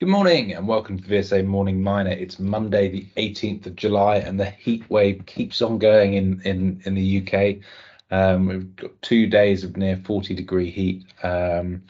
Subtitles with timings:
[0.00, 2.12] Good morning and welcome to VSA Morning Miner.
[2.12, 6.80] It's Monday, the 18th of July, and the heat wave keeps on going in in
[6.84, 7.64] in the UK.
[8.08, 11.04] Um, we've got two days of near 40 degree heat.
[11.24, 11.82] Um,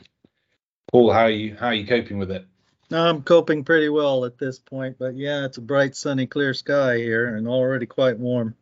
[0.90, 1.54] Paul, how are you?
[1.54, 2.46] How are you coping with it?
[2.90, 6.96] I'm coping pretty well at this point, but yeah, it's a bright, sunny, clear sky
[6.96, 8.54] here and already quite warm.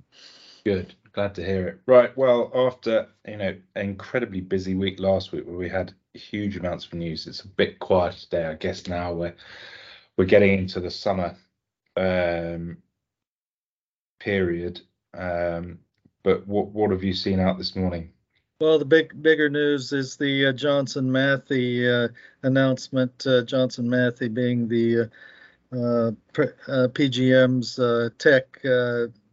[0.65, 1.81] Good, glad to hear it.
[1.87, 6.59] Right, well, after you know an incredibly busy week last week where we had huge
[6.59, 7.27] amounts of news.
[7.27, 8.87] It's a bit quiet today, I guess.
[8.87, 9.35] Now we're
[10.17, 11.35] we're getting into the summer
[11.97, 12.77] um,
[14.21, 14.83] period.
[15.15, 15.79] Um,
[16.23, 18.11] but what what have you seen out this morning?
[18.61, 22.09] Well, the big bigger news is the uh, Johnson Matthey uh,
[22.43, 23.27] announcement.
[23.27, 25.11] Uh, Johnson Matthey being the
[25.73, 26.11] uh, uh,
[26.69, 27.77] uh, PGM's
[28.19, 28.61] tech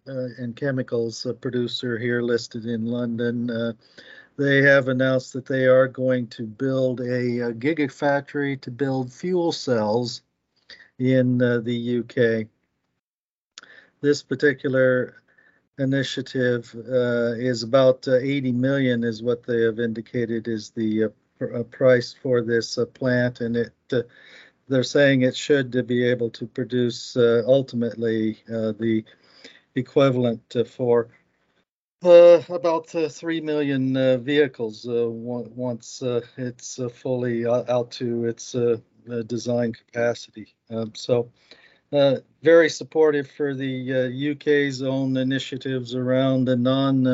[0.06, 3.76] and chemicals producer here listed in London
[4.38, 9.52] they have announced that they are going to build a, a gigafactory to build fuel
[9.52, 10.22] cells
[11.00, 12.48] in uh, the UK.
[14.02, 15.22] This particular
[15.78, 21.10] initiative uh, is about uh, 80 million, is what they have indicated is the uh,
[21.38, 23.74] pr- uh, price for this uh, plant, and it
[24.70, 29.04] they're saying it should be able to produce ultimately the
[29.76, 31.10] equivalent for
[32.04, 38.26] uh, about uh, 3 million uh, vehicles uh, once uh, it's uh, fully out to
[38.26, 38.56] its
[39.28, 40.54] design capacity.
[40.70, 41.30] Um, so,
[42.42, 47.08] very supportive for the UK's own initiatives around the non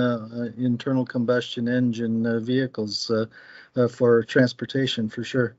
[0.57, 3.11] internal combustion engine vehicles
[3.91, 5.55] for transportation for sure.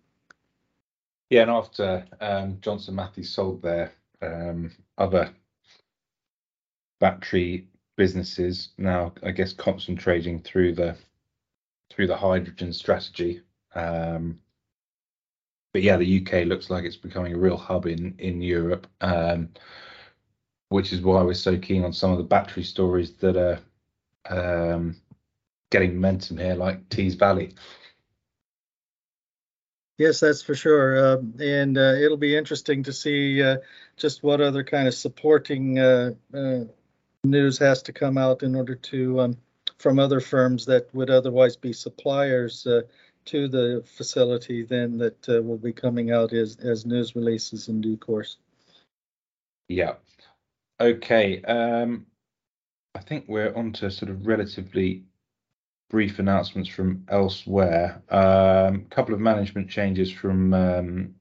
[1.28, 5.30] Yeah, and after um, Johnson Matthey sold their um, other
[7.00, 10.96] battery businesses now, I guess, concentrating through the
[11.90, 13.42] through the hydrogen strategy.
[13.74, 14.38] Um,
[15.72, 19.50] but yeah, the UK looks like it's becoming a real hub in in Europe, um,
[20.68, 23.60] which is why we're so keen on some of the battery stories that are
[24.28, 24.96] um,
[25.70, 27.54] getting momentum here, like Tees Valley.
[29.98, 33.58] Yes, that's for sure, uh, and uh, it'll be interesting to see uh,
[33.98, 36.60] just what other kind of supporting uh, uh,
[37.24, 39.36] news has to come out in order to um,
[39.78, 42.82] from other firms that would otherwise be suppliers uh,
[43.26, 47.80] to the facility then that uh, will be coming out as, as news releases in
[47.80, 48.38] due course.
[49.68, 49.94] Yeah.
[50.80, 51.42] Okay.
[51.42, 52.06] Um,
[52.94, 55.04] I think we're on to sort of relatively
[55.90, 58.02] brief announcements from elsewhere.
[58.08, 61.14] A um, couple of management changes from um,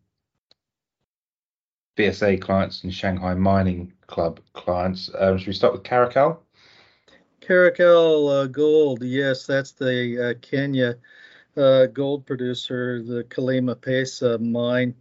[2.00, 5.10] VSA clients and Shanghai Mining Club clients.
[5.20, 6.42] Um, should we start with Caracal?
[7.42, 10.96] Caracal uh, Gold, yes, that's the uh, Kenya
[11.58, 14.96] uh, gold producer, the Kilima Pesa mine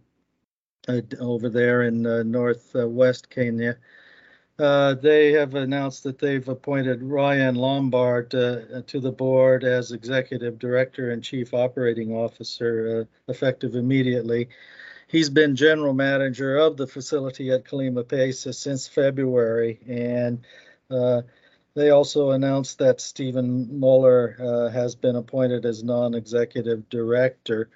[0.89, 3.77] uh, over there in uh, northwest Kenya.
[4.57, 11.11] Uh, they have announced that they've appointed Ryan Lombard to the board as executive director
[11.11, 14.49] and chief operating officer, effective immediately.
[15.09, 20.45] He's been general manager of the facility at Kilima Pesa since February, and
[20.91, 21.23] uh,
[21.73, 27.71] they also announced that Stephen Muller uh, has been appointed as non-executive director.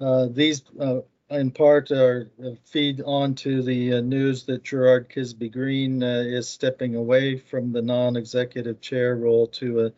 [0.00, 6.02] Uh, these, uh, in part, are uh, feed onto the uh, news that Gerard Kisbey-Green
[6.02, 9.92] is stepping away from the non-executive chair role to a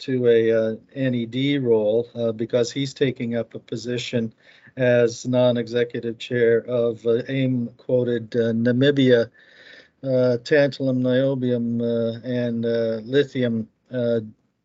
[0.00, 2.06] to a NED role
[2.36, 4.32] because he's taking up a position
[4.78, 9.28] as non-executive chair of uh, AIM quoted uh, Namibia
[10.04, 13.68] uh, tantalum, niobium, uh, and uh, lithium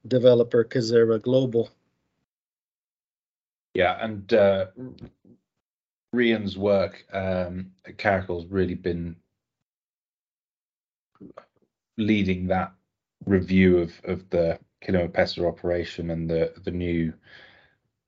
[0.08, 1.70] developer Kazera Global.
[3.74, 4.68] Yeah, and uh,
[6.14, 9.16] Rian's work um, at Caracal's really been
[11.98, 12.72] leading that
[13.26, 17.14] review of of the Pesa operation and the the new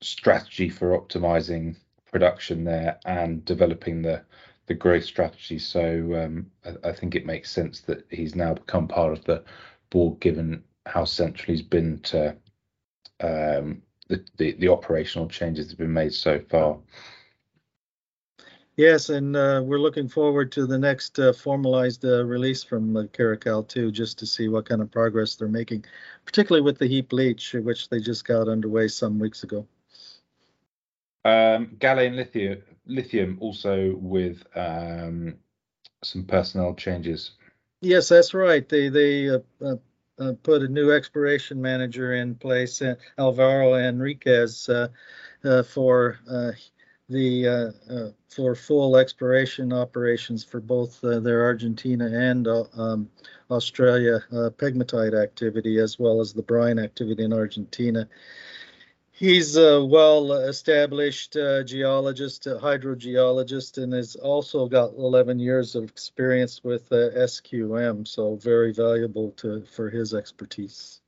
[0.01, 1.75] strategy for optimizing
[2.11, 4.23] production there and developing the
[4.67, 5.59] the growth strategy.
[5.59, 9.43] So um, I, I, think it makes sense that he's now become part of the
[9.91, 12.35] board, given how central he's been to
[13.19, 16.77] um, the, the, the operational changes that have been made so far.
[18.77, 23.03] Yes, and uh, we're looking forward to the next uh, formalized uh, release from uh,
[23.13, 25.85] Caracal too, just to see what kind of progress they're making,
[26.25, 29.65] particularly with the heap leach, which they just got underway some weeks ago.
[31.25, 35.35] Um, Lithium, Lithium also with um,
[36.03, 37.31] some personnel changes.
[37.81, 38.67] Yes, that's right.
[38.67, 39.75] They they uh, uh,
[40.19, 44.87] uh, put a new exploration manager in place, uh, Alvaro Enriquez, uh,
[45.63, 46.19] for
[47.09, 53.09] the for full exploration operations for both their Argentina and um,
[53.49, 54.23] Australia
[54.57, 58.07] pegmatite activity, as well as the brine activity in Argentina.
[59.17, 66.61] He's a well established uh, geologist, hydrogeologist, and has also got 11 years of experience
[66.63, 70.99] with SQM, so very valuable to for his expertise.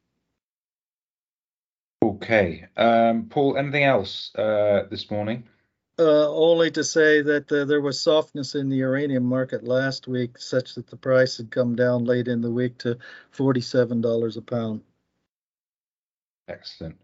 [2.01, 2.65] Okay.
[2.77, 5.43] Um, Paul, anything else this morning?
[5.99, 10.37] Uh, only to say that uh, there was softness in the uranium market last week,
[10.37, 12.99] such that the price had come down late in the week to
[13.35, 14.81] $47 a pound.
[16.47, 16.97] Excellent.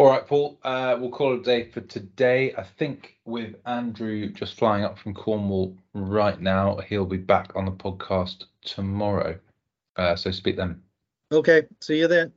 [0.00, 2.54] All right, Paul, uh, we'll call it a day for today.
[2.56, 7.66] I think with Andrew just flying up from Cornwall right now, he'll be back on
[7.66, 9.38] the podcast tomorrow.
[9.96, 10.80] Uh, so speak then.
[11.30, 12.32] Okay, see you then.